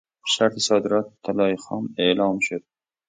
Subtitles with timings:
[0.33, 2.63] شرط صادرات طلای خام اعلام شد.